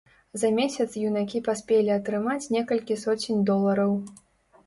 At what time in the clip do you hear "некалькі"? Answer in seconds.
2.55-2.97